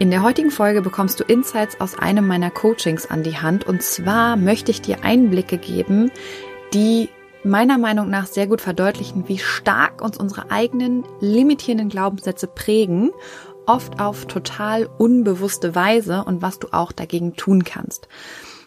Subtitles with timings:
[0.00, 3.64] In der heutigen Folge bekommst du Insights aus einem meiner Coachings an die Hand.
[3.64, 6.10] Und zwar möchte ich dir Einblicke geben,
[6.72, 7.08] die
[7.44, 13.12] meiner Meinung nach sehr gut verdeutlichen, wie stark uns unsere eigenen limitierenden Glaubenssätze prägen,
[13.66, 18.08] oft auf total unbewusste Weise und was du auch dagegen tun kannst.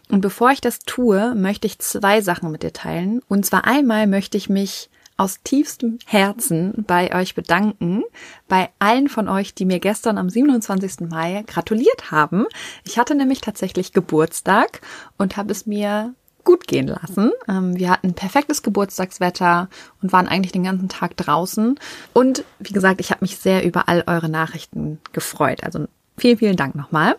[0.09, 3.21] Und bevor ich das tue, möchte ich zwei Sachen mit dir teilen.
[3.27, 8.03] Und zwar einmal möchte ich mich aus tiefstem Herzen bei euch bedanken,
[8.47, 11.09] bei allen von euch, die mir gestern am 27.
[11.09, 12.45] Mai gratuliert haben.
[12.85, 14.81] Ich hatte nämlich tatsächlich Geburtstag
[15.17, 16.13] und habe es mir
[16.43, 17.31] gut gehen lassen.
[17.49, 19.67] Ähm, wir hatten perfektes Geburtstagswetter
[20.01, 21.77] und waren eigentlich den ganzen Tag draußen.
[22.13, 25.63] Und wie gesagt, ich habe mich sehr über all eure Nachrichten gefreut.
[25.63, 27.17] Also vielen, vielen Dank nochmal.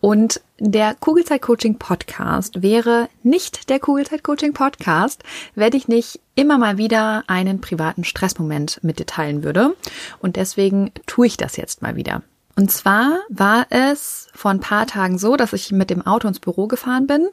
[0.00, 5.22] Und der Kugelzeit Coaching Podcast wäre nicht der Kugelzeit Coaching Podcast,
[5.54, 9.76] wenn ich nicht immer mal wieder einen privaten Stressmoment mit dir teilen würde.
[10.20, 12.22] Und deswegen tue ich das jetzt mal wieder.
[12.56, 16.40] Und zwar war es vor ein paar Tagen so, dass ich mit dem Auto ins
[16.40, 17.28] Büro gefahren bin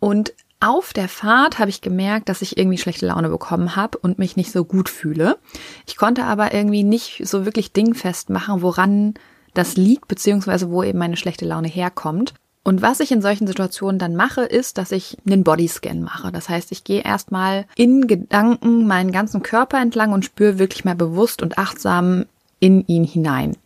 [0.00, 4.18] und auf der Fahrt habe ich gemerkt, dass ich irgendwie schlechte Laune bekommen habe und
[4.18, 5.38] mich nicht so gut fühle.
[5.86, 9.14] Ich konnte aber irgendwie nicht so wirklich dingfest machen, woran
[9.56, 12.34] das liegt, beziehungsweise wo eben meine schlechte Laune herkommt.
[12.66, 16.32] Und was ich in solchen Situationen dann mache, ist, dass ich einen Bodyscan mache.
[16.32, 20.96] Das heißt, ich gehe erstmal in Gedanken meinen ganzen Körper entlang und spüre wirklich mal
[20.96, 22.26] bewusst und achtsam
[22.58, 23.56] in ihn hinein.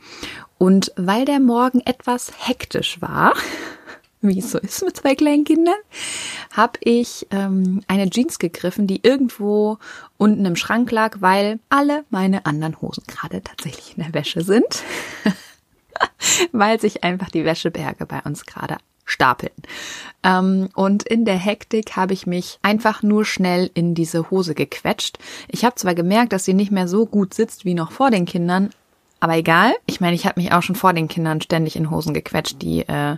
[0.58, 3.32] Und weil der Morgen etwas hektisch war,
[4.20, 5.78] wie es so ist mit zwei kleinen Kindern,
[6.52, 9.78] habe ich ähm, eine Jeans gegriffen, die irgendwo
[10.18, 14.82] unten im Schrank lag, weil alle meine anderen Hosen gerade tatsächlich in der Wäsche sind.
[16.52, 19.52] weil sich einfach die Wäscheberge bei uns gerade stapeln.
[20.22, 25.18] Ähm, und in der Hektik habe ich mich einfach nur schnell in diese Hose gequetscht.
[25.48, 28.24] Ich habe zwar gemerkt, dass sie nicht mehr so gut sitzt wie noch vor den
[28.24, 28.70] Kindern,
[29.18, 29.74] aber egal.
[29.86, 32.80] Ich meine, ich habe mich auch schon vor den Kindern ständig in Hosen gequetscht, die
[32.80, 33.16] äh,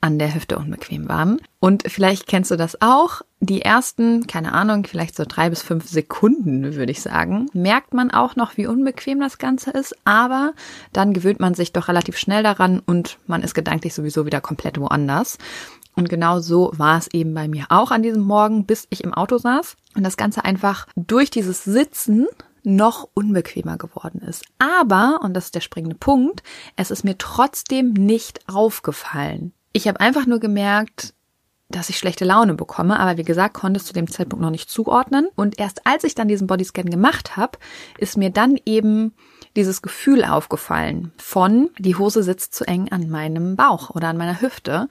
[0.00, 1.40] an der Hüfte unbequem waren.
[1.58, 3.20] Und vielleicht kennst du das auch.
[3.40, 8.10] Die ersten, keine Ahnung, vielleicht so drei bis fünf Sekunden, würde ich sagen, merkt man
[8.10, 9.94] auch noch, wie unbequem das Ganze ist.
[10.04, 10.52] Aber
[10.92, 14.78] dann gewöhnt man sich doch relativ schnell daran und man ist gedanklich sowieso wieder komplett
[14.78, 15.38] woanders.
[15.96, 19.12] Und genau so war es eben bei mir auch an diesem Morgen, bis ich im
[19.12, 22.26] Auto saß und das Ganze einfach durch dieses Sitzen
[22.62, 24.44] noch unbequemer geworden ist.
[24.58, 26.42] Aber, und das ist der springende Punkt,
[26.76, 29.52] es ist mir trotzdem nicht aufgefallen.
[29.72, 31.14] Ich habe einfach nur gemerkt,
[31.68, 34.68] dass ich schlechte Laune bekomme, aber wie gesagt, konnte es zu dem Zeitpunkt noch nicht
[34.68, 35.28] zuordnen.
[35.36, 37.58] Und erst als ich dann diesen Bodyscan gemacht habe,
[37.96, 39.14] ist mir dann eben
[39.56, 44.40] dieses Gefühl aufgefallen von, die Hose sitzt zu eng an meinem Bauch oder an meiner
[44.40, 44.88] Hüfte.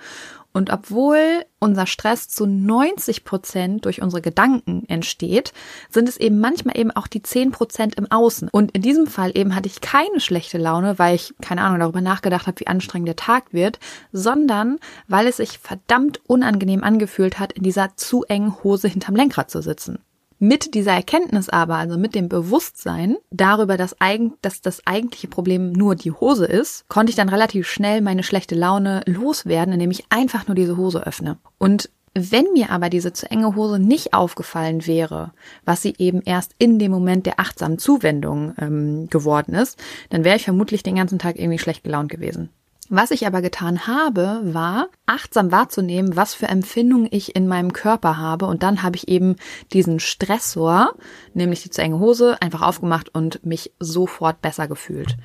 [0.51, 5.53] Und obwohl unser Stress zu 90 Prozent durch unsere Gedanken entsteht,
[5.89, 8.49] sind es eben manchmal eben auch die 10 Prozent im Außen.
[8.51, 12.01] Und in diesem Fall eben hatte ich keine schlechte Laune, weil ich, keine Ahnung, darüber
[12.01, 13.79] nachgedacht habe, wie anstrengend der Tag wird,
[14.11, 19.51] sondern weil es sich verdammt unangenehm angefühlt hat, in dieser zu engen Hose hinterm Lenkrad
[19.51, 19.99] zu sitzen.
[20.41, 25.73] Mit dieser Erkenntnis aber, also mit dem Bewusstsein darüber, dass, eigen, dass das eigentliche Problem
[25.73, 30.05] nur die Hose ist, konnte ich dann relativ schnell meine schlechte Laune loswerden, indem ich
[30.09, 31.37] einfach nur diese Hose öffne.
[31.57, 35.33] Und wenn mir aber diese zu enge Hose nicht aufgefallen wäre,
[35.65, 39.77] was sie eben erst in dem Moment der achtsamen Zuwendung ähm, geworden ist,
[40.09, 42.49] dann wäre ich vermutlich den ganzen Tag irgendwie schlecht gelaunt gewesen.
[42.91, 48.17] Was ich aber getan habe, war achtsam wahrzunehmen, was für Empfindungen ich in meinem Körper
[48.17, 48.47] habe.
[48.47, 49.35] Und dann habe ich eben
[49.71, 50.95] diesen Stressor,
[51.35, 55.17] nämlich die zu enge Hose, einfach aufgemacht und mich sofort besser gefühlt.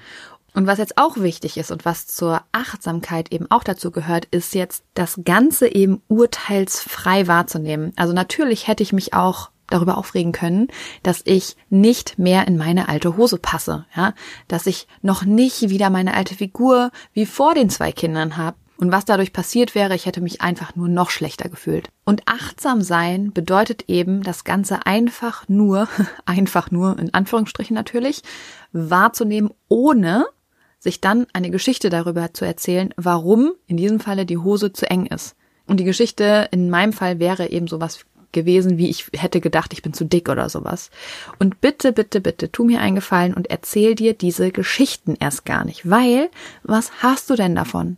[0.53, 4.55] Und was jetzt auch wichtig ist und was zur Achtsamkeit eben auch dazu gehört, ist
[4.55, 7.93] jetzt das Ganze eben urteilsfrei wahrzunehmen.
[7.97, 10.69] Also natürlich hätte ich mich auch darüber aufregen können,
[11.03, 14.15] dass ich nicht mehr in meine alte Hose passe, ja,
[14.49, 18.57] dass ich noch nicht wieder meine alte Figur wie vor den zwei Kindern habe.
[18.77, 21.91] Und was dadurch passiert wäre, ich hätte mich einfach nur noch schlechter gefühlt.
[22.05, 25.89] Und achtsam sein bedeutet eben, das Ganze einfach nur,
[26.27, 28.23] einfach nur in Anführungsstrichen natürlich,
[28.73, 30.27] wahrzunehmen, ohne
[30.81, 35.07] sich dann eine Geschichte darüber zu erzählen, warum in diesem Falle die Hose zu eng
[35.07, 35.37] ist.
[35.67, 38.05] Und die Geschichte in meinem Fall wäre eben sowas
[38.35, 40.91] gewesen, wie ich hätte gedacht, ich bin zu dick oder sowas.
[41.39, 45.65] Und bitte, bitte, bitte, tu mir einen Gefallen und erzähl dir diese Geschichten erst gar
[45.65, 46.31] nicht, weil
[46.63, 47.97] was hast du denn davon?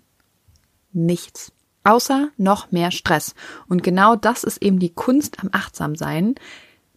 [0.92, 1.52] Nichts.
[1.82, 3.34] Außer noch mehr Stress.
[3.68, 6.34] Und genau das ist eben die Kunst am Achtsamsein,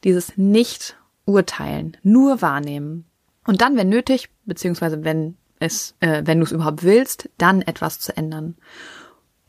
[0.03, 3.05] dieses Nicht-Urteilen, nur wahrnehmen.
[3.45, 7.99] Und dann, wenn nötig, beziehungsweise wenn es, äh, wenn du es überhaupt willst, dann etwas
[7.99, 8.55] zu ändern.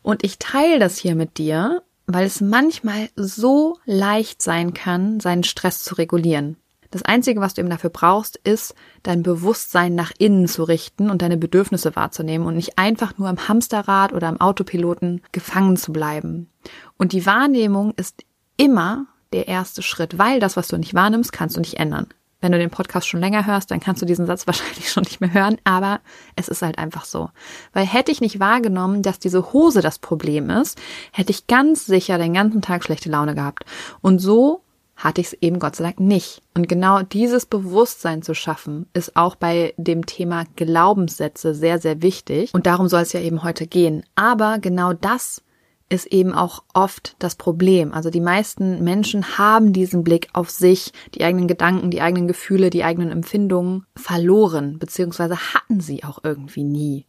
[0.02, 1.82] Und ich teile das hier mit dir,
[2.14, 6.56] weil es manchmal so leicht sein kann, seinen Stress zu regulieren.
[6.90, 8.74] Das Einzige, was du eben dafür brauchst, ist,
[9.04, 13.48] dein Bewusstsein nach innen zu richten und deine Bedürfnisse wahrzunehmen und nicht einfach nur im
[13.48, 16.50] Hamsterrad oder im Autopiloten gefangen zu bleiben.
[16.98, 18.24] Und die Wahrnehmung ist
[18.56, 22.08] immer der erste Schritt, weil das, was du nicht wahrnimmst, kannst du nicht ändern.
[22.40, 25.20] Wenn du den Podcast schon länger hörst, dann kannst du diesen Satz wahrscheinlich schon nicht
[25.20, 26.00] mehr hören, aber
[26.36, 27.30] es ist halt einfach so.
[27.72, 30.78] Weil hätte ich nicht wahrgenommen, dass diese Hose das Problem ist,
[31.12, 33.64] hätte ich ganz sicher den ganzen Tag schlechte Laune gehabt.
[34.00, 34.62] Und so
[34.96, 36.42] hatte ich es eben Gott sei Dank nicht.
[36.54, 42.52] Und genau dieses Bewusstsein zu schaffen, ist auch bei dem Thema Glaubenssätze sehr, sehr wichtig.
[42.52, 44.04] Und darum soll es ja eben heute gehen.
[44.14, 45.42] Aber genau das
[45.90, 47.92] ist eben auch oft das Problem.
[47.92, 52.70] Also die meisten Menschen haben diesen Blick auf sich, die eigenen Gedanken, die eigenen Gefühle,
[52.70, 57.06] die eigenen Empfindungen verloren, beziehungsweise hatten sie auch irgendwie nie.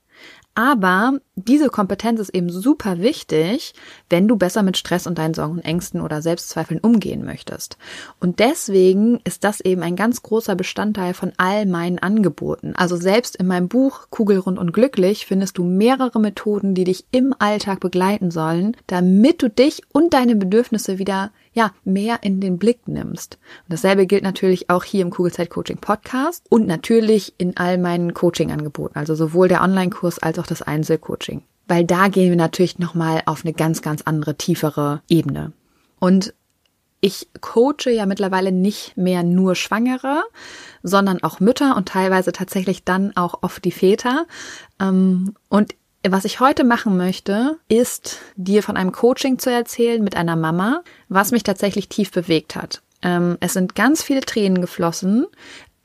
[0.53, 3.73] Aber diese Kompetenz ist eben super wichtig,
[4.09, 7.77] wenn du besser mit Stress und deinen Sorgen und Ängsten oder Selbstzweifeln umgehen möchtest.
[8.19, 12.73] Und deswegen ist das eben ein ganz großer Bestandteil von all meinen Angeboten.
[12.75, 17.33] Also selbst in meinem Buch Kugelrund und glücklich findest du mehrere Methoden, die dich im
[17.39, 22.87] Alltag begleiten sollen, damit du dich und deine Bedürfnisse wieder ja, mehr in den Blick
[22.87, 23.37] nimmst.
[23.63, 28.13] Und dasselbe gilt natürlich auch hier im Kugelzeit Coaching Podcast und natürlich in all meinen
[28.13, 31.43] Coaching Angeboten, also sowohl der Online-Kurs als auch das Einzelcoaching.
[31.67, 35.53] Weil da gehen wir natürlich nochmal auf eine ganz, ganz andere, tiefere Ebene.
[35.99, 36.33] Und
[37.01, 40.21] ich coache ja mittlerweile nicht mehr nur Schwangere,
[40.83, 44.27] sondern auch Mütter und teilweise tatsächlich dann auch oft die Väter.
[44.79, 45.73] Ähm, und
[46.07, 50.83] was ich heute machen möchte, ist dir von einem Coaching zu erzählen mit einer Mama,
[51.09, 52.81] was mich tatsächlich tief bewegt hat.
[53.03, 55.27] Ähm, es sind ganz viele Tränen geflossen,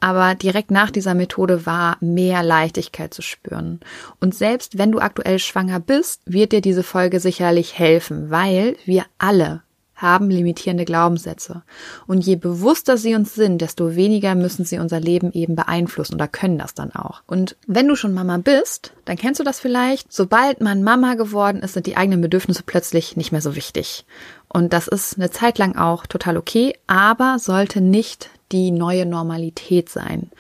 [0.01, 3.81] aber direkt nach dieser Methode war mehr Leichtigkeit zu spüren.
[4.21, 9.05] Und selbst wenn du aktuell schwanger bist, wird dir diese Folge sicherlich helfen, weil wir
[9.19, 9.63] alle
[9.97, 11.63] haben limitierende Glaubenssätze.
[12.07, 16.29] Und je bewusster sie uns sind, desto weniger müssen sie unser Leben eben beeinflussen oder
[16.29, 17.23] können das dann auch.
[17.27, 20.13] Und wenn du schon Mama bist, dann kennst du das vielleicht.
[20.13, 24.05] Sobald man Mama geworden ist, sind die eigenen Bedürfnisse plötzlich nicht mehr so wichtig.
[24.49, 29.89] Und das ist eine Zeit lang auch total okay, aber sollte nicht die neue Normalität
[29.89, 30.31] sein.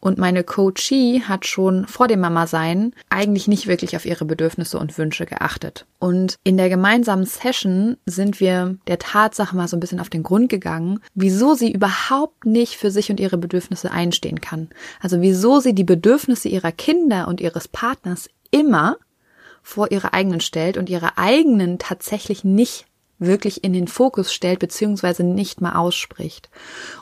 [0.00, 4.96] Und meine Coachie hat schon vor dem Mama-Sein eigentlich nicht wirklich auf ihre Bedürfnisse und
[4.96, 5.86] Wünsche geachtet.
[5.98, 10.22] Und in der gemeinsamen Session sind wir der Tatsache mal so ein bisschen auf den
[10.22, 14.70] Grund gegangen, wieso sie überhaupt nicht für sich und ihre Bedürfnisse einstehen kann.
[15.00, 18.96] Also wieso sie die Bedürfnisse ihrer Kinder und ihres Partners immer
[19.62, 22.86] vor ihre eigenen stellt und ihre eigenen tatsächlich nicht
[23.20, 26.50] wirklich in den Fokus stellt, beziehungsweise nicht mal ausspricht.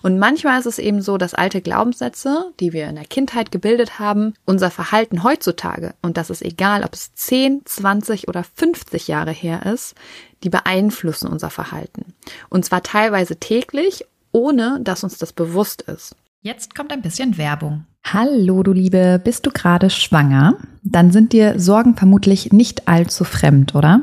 [0.03, 3.99] Und manchmal ist es eben so, dass alte Glaubenssätze, die wir in der Kindheit gebildet
[3.99, 9.33] haben, unser Verhalten heutzutage, und das ist egal, ob es 10, 20 oder 50 Jahre
[9.33, 9.95] her ist,
[10.43, 12.15] die beeinflussen unser Verhalten.
[12.49, 16.15] Und zwar teilweise täglich, ohne dass uns das bewusst ist.
[16.43, 17.85] Jetzt kommt ein bisschen Werbung.
[18.05, 20.57] Hallo, du Liebe, bist du gerade schwanger?
[20.83, 24.03] Dann sind dir Sorgen vermutlich nicht allzu fremd, oder?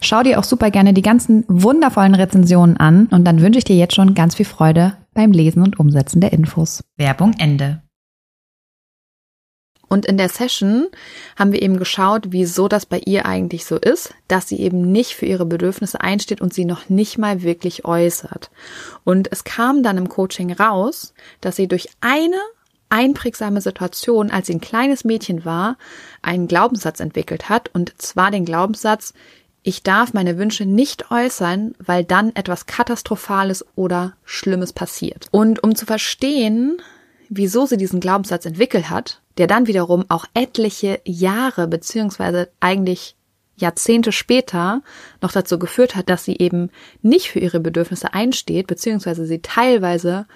[0.00, 3.76] Schau dir auch super gerne die ganzen wundervollen Rezensionen an und dann wünsche ich dir
[3.76, 6.84] jetzt schon ganz viel Freude beim Lesen und Umsetzen der Infos.
[6.96, 7.82] Werbung Ende.
[9.88, 10.88] Und in der Session
[11.36, 15.12] haben wir eben geschaut, wieso das bei ihr eigentlich so ist, dass sie eben nicht
[15.14, 18.50] für ihre Bedürfnisse einsteht und sie noch nicht mal wirklich äußert.
[19.04, 22.36] Und es kam dann im Coaching raus, dass sie durch eine
[22.88, 25.76] einprägsame Situation, als sie ein kleines Mädchen war,
[26.22, 29.12] einen Glaubenssatz entwickelt hat, und zwar den Glaubenssatz,
[29.66, 35.26] ich darf meine Wünsche nicht äußern, weil dann etwas Katastrophales oder Schlimmes passiert.
[35.32, 36.80] Und um zu verstehen,
[37.28, 43.16] wieso sie diesen Glaubenssatz entwickelt hat, der dann wiederum auch etliche Jahre beziehungsweise eigentlich
[43.56, 44.82] Jahrzehnte später
[45.20, 46.70] noch dazu geführt hat, dass sie eben
[47.02, 50.26] nicht für ihre Bedürfnisse einsteht, beziehungsweise sie teilweise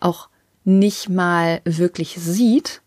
[0.00, 0.28] auch
[0.64, 2.82] nicht mal wirklich sieht,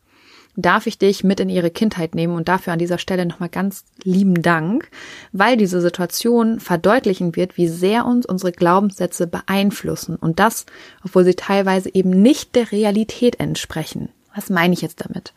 [0.56, 3.86] darf ich dich mit in ihre Kindheit nehmen und dafür an dieser Stelle nochmal ganz
[4.04, 4.90] lieben Dank,
[5.32, 10.66] weil diese Situation verdeutlichen wird, wie sehr uns unsere Glaubenssätze beeinflussen und das,
[11.04, 14.10] obwohl sie teilweise eben nicht der Realität entsprechen.
[14.36, 15.34] Was meine ich jetzt damit?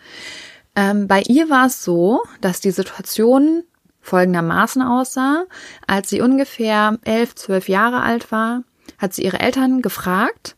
[0.74, 3.64] Ähm, bei ihr war es so, dass die Situation
[4.02, 5.44] folgendermaßen aussah.
[5.86, 8.62] Als sie ungefähr elf, zwölf Jahre alt war,
[8.98, 10.56] hat sie ihre Eltern gefragt,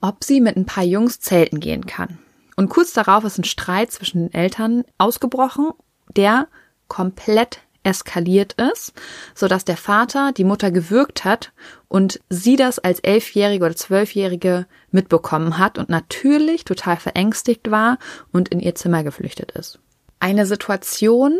[0.00, 2.18] ob sie mit ein paar Jungs zelten gehen kann.
[2.56, 5.70] Und kurz darauf ist ein Streit zwischen den Eltern ausgebrochen,
[6.16, 6.48] der
[6.88, 8.92] komplett eskaliert ist,
[9.34, 11.52] so dass der Vater die Mutter gewürgt hat
[11.88, 17.98] und sie das als elfjährige oder zwölfjährige mitbekommen hat und natürlich total verängstigt war
[18.32, 19.80] und in ihr Zimmer geflüchtet ist.
[20.20, 21.38] Eine Situation,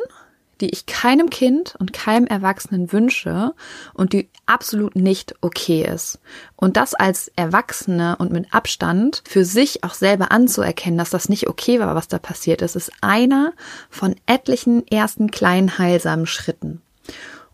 [0.60, 3.54] die ich keinem Kind und keinem Erwachsenen wünsche
[3.94, 6.20] und die absolut nicht okay ist.
[6.56, 11.48] Und das als Erwachsene und mit Abstand für sich auch selber anzuerkennen, dass das nicht
[11.48, 13.52] okay war, was da passiert ist, ist einer
[13.90, 16.82] von etlichen ersten kleinen heilsamen Schritten.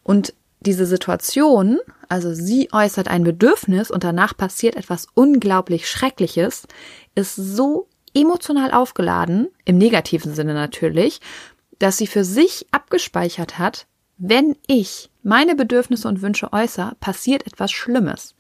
[0.03, 1.79] Und diese Situation,
[2.09, 6.67] also sie äußert ein Bedürfnis und danach passiert etwas unglaublich Schreckliches,
[7.15, 11.21] ist so emotional aufgeladen, im negativen Sinne natürlich,
[11.79, 17.71] dass sie für sich abgespeichert hat, wenn ich meine Bedürfnisse und Wünsche äußere, passiert etwas
[17.71, 18.35] Schlimmes.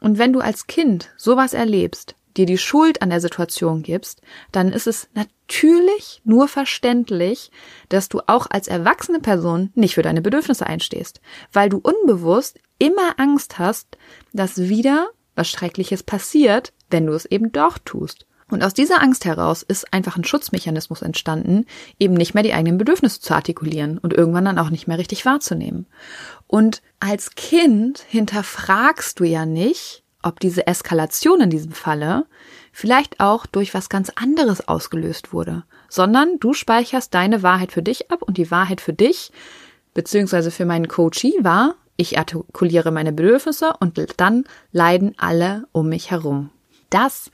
[0.00, 4.22] Und wenn du als Kind sowas erlebst, dir die Schuld an der Situation gibst,
[4.52, 7.50] dann ist es natürlich nur verständlich,
[7.88, 11.20] dass du auch als erwachsene Person nicht für deine Bedürfnisse einstehst,
[11.52, 13.98] weil du unbewusst immer Angst hast,
[14.32, 18.26] dass wieder was Schreckliches passiert, wenn du es eben doch tust.
[18.50, 21.66] Und aus dieser Angst heraus ist einfach ein Schutzmechanismus entstanden,
[21.98, 25.26] eben nicht mehr die eigenen Bedürfnisse zu artikulieren und irgendwann dann auch nicht mehr richtig
[25.26, 25.86] wahrzunehmen.
[26.46, 32.26] Und als Kind hinterfragst du ja nicht, ob diese Eskalation in diesem Falle
[32.72, 38.10] vielleicht auch durch was ganz anderes ausgelöst wurde, sondern du speicherst deine Wahrheit für dich
[38.10, 39.30] ab und die Wahrheit für dich,
[39.94, 46.10] beziehungsweise für meinen Coachie war, ich artikuliere meine Bedürfnisse und dann leiden alle um mich
[46.10, 46.50] herum.
[46.90, 47.30] Das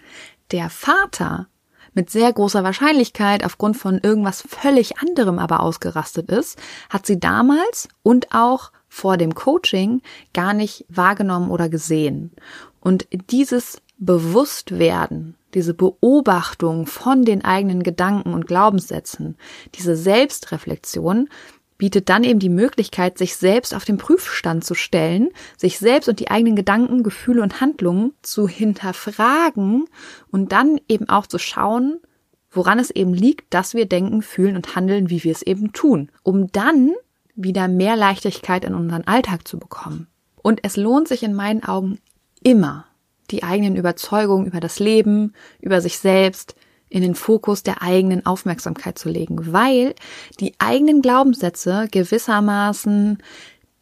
[0.51, 1.49] der Vater
[1.95, 6.59] mit sehr großer Wahrscheinlichkeit aufgrund von irgendwas völlig anderem aber ausgerastet ist,
[6.91, 12.33] hat sie damals und auch vor dem Coaching gar nicht wahrgenommen oder gesehen.
[12.81, 19.37] Und dieses Bewusstwerden, diese Beobachtung von den eigenen Gedanken und Glaubenssätzen,
[19.75, 21.29] diese Selbstreflexion
[21.79, 26.21] bietet dann eben die Möglichkeit, sich selbst auf den Prüfstand zu stellen, sich selbst und
[26.21, 29.87] die eigenen Gedanken, Gefühle und Handlungen zu hinterfragen
[30.31, 32.01] und dann eben auch zu schauen,
[32.51, 36.11] woran es eben liegt, dass wir denken, fühlen und handeln, wie wir es eben tun,
[36.23, 36.93] um dann
[37.35, 40.07] wieder mehr Leichtigkeit in unseren Alltag zu bekommen.
[40.43, 41.99] Und es lohnt sich in meinen Augen
[42.43, 42.87] immer,
[43.31, 46.55] die eigenen Überzeugungen über das Leben, über sich selbst,
[46.89, 49.95] in den Fokus der eigenen Aufmerksamkeit zu legen, weil
[50.41, 53.19] die eigenen Glaubenssätze gewissermaßen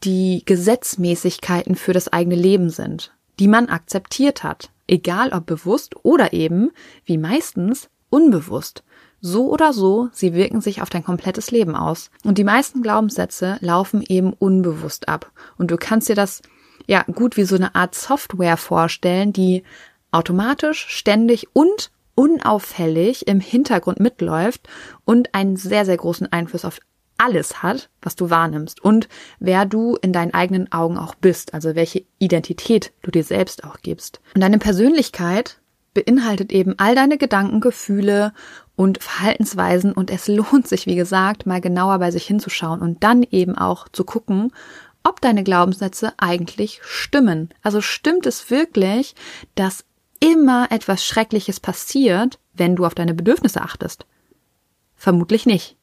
[0.04, 6.32] die Gesetzmäßigkeiten für das eigene Leben sind, die man akzeptiert hat, egal ob bewusst oder
[6.32, 6.70] eben,
[7.04, 8.82] wie meistens, unbewusst.
[9.20, 12.10] So oder so, sie wirken sich auf dein komplettes Leben aus.
[12.24, 15.30] Und die meisten Glaubenssätze laufen eben unbewusst ab.
[15.56, 16.42] Und du kannst dir das
[16.88, 19.62] ja gut wie so eine Art Software vorstellen, die
[20.10, 24.68] automatisch, ständig und unauffällig im Hintergrund mitläuft
[25.04, 26.80] und einen sehr, sehr großen Einfluss auf
[27.18, 31.74] alles hat, was du wahrnimmst und wer du in deinen eigenen Augen auch bist, also
[31.74, 34.20] welche Identität du dir selbst auch gibst.
[34.34, 35.60] Und deine Persönlichkeit
[35.94, 38.32] beinhaltet eben all deine Gedanken, Gefühle
[38.76, 43.22] und Verhaltensweisen und es lohnt sich, wie gesagt, mal genauer bei sich hinzuschauen und dann
[43.22, 44.52] eben auch zu gucken,
[45.04, 47.50] ob deine Glaubenssätze eigentlich stimmen.
[47.62, 49.14] Also stimmt es wirklich,
[49.54, 49.84] dass
[50.22, 54.06] immer etwas Schreckliches passiert, wenn du auf deine Bedürfnisse achtest?
[54.94, 55.76] Vermutlich nicht.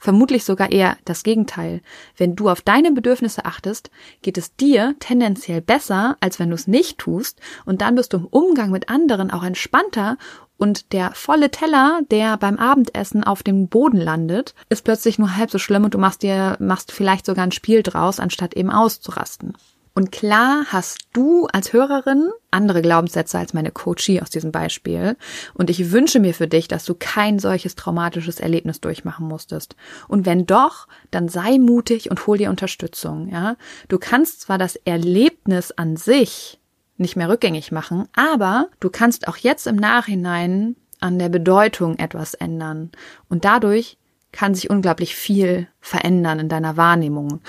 [0.00, 1.80] Vermutlich sogar eher das Gegenteil.
[2.16, 3.90] Wenn du auf deine Bedürfnisse achtest,
[4.22, 8.18] geht es dir tendenziell besser, als wenn du es nicht tust, und dann bist du
[8.18, 10.16] im Umgang mit anderen auch entspannter
[10.56, 15.50] und der volle Teller, der beim Abendessen auf dem Boden landet, ist plötzlich nur halb
[15.50, 19.54] so schlimm und du machst dir, machst vielleicht sogar ein Spiel draus, anstatt eben auszurasten.
[19.98, 25.16] Und klar hast du als Hörerin andere Glaubenssätze als meine Coachie aus diesem Beispiel.
[25.54, 29.74] Und ich wünsche mir für dich, dass du kein solches traumatisches Erlebnis durchmachen musstest.
[30.06, 33.56] Und wenn doch, dann sei mutig und hol dir Unterstützung, ja.
[33.88, 36.60] Du kannst zwar das Erlebnis an sich
[36.96, 42.34] nicht mehr rückgängig machen, aber du kannst auch jetzt im Nachhinein an der Bedeutung etwas
[42.34, 42.92] ändern.
[43.28, 43.98] Und dadurch
[44.30, 47.40] kann sich unglaublich viel verändern in deiner Wahrnehmung.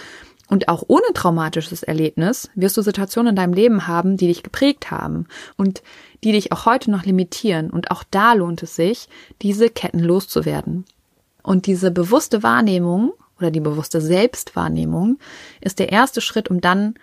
[0.49, 4.89] Und auch ohne traumatisches Erlebnis wirst du Situationen in deinem Leben haben, die dich geprägt
[4.89, 5.83] haben und
[6.23, 7.69] die dich auch heute noch limitieren.
[7.69, 9.07] Und auch da lohnt es sich,
[9.43, 10.85] diese Ketten loszuwerden.
[11.43, 15.19] Und diese bewusste Wahrnehmung oder die bewusste Selbstwahrnehmung
[15.61, 16.95] ist der erste Schritt, um dann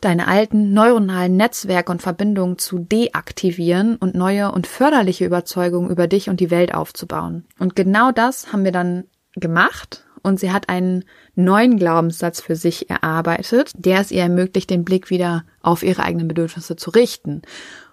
[0.00, 6.28] deine alten neuronalen Netzwerke und Verbindungen zu deaktivieren und neue und förderliche Überzeugungen über dich
[6.28, 7.46] und die Welt aufzubauen.
[7.58, 11.04] Und genau das haben wir dann gemacht und sie hat einen
[11.36, 16.26] neuen Glaubenssatz für sich erarbeitet, der es ihr ermöglicht, den Blick wieder auf ihre eigenen
[16.26, 17.42] Bedürfnisse zu richten.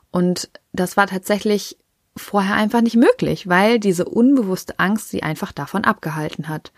[0.09, 1.77] Und das war tatsächlich
[2.17, 6.71] vorher einfach nicht möglich, weil diese unbewusste Angst sie einfach davon abgehalten hat.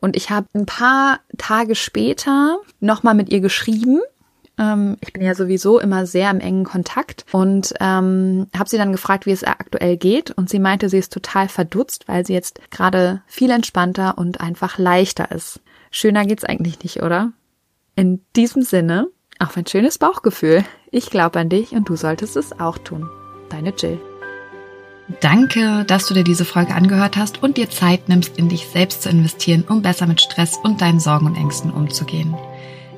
[0.00, 3.98] Und ich habe ein paar Tage später nochmal mit ihr geschrieben
[4.62, 8.92] ähm, ich bin ja sowieso immer sehr im engen Kontakt und ähm, habe sie dann
[8.92, 10.30] gefragt, wie es aktuell geht.
[10.30, 14.78] Und sie meinte, sie ist total verdutzt, weil sie jetzt gerade viel entspannter und einfach
[14.78, 15.60] leichter ist.
[15.90, 17.32] Schöner geht's eigentlich nicht, oder?
[17.96, 20.64] In diesem Sinne, auf ein schönes Bauchgefühl.
[20.90, 23.10] Ich glaube an dich und du solltest es auch tun.
[23.50, 24.00] Deine Jill.
[25.20, 29.02] Danke, dass du dir diese Folge angehört hast und dir Zeit nimmst, in dich selbst
[29.02, 32.34] zu investieren, um besser mit Stress und deinen Sorgen und Ängsten umzugehen.